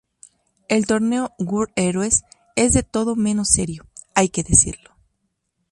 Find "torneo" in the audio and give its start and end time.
0.87-1.31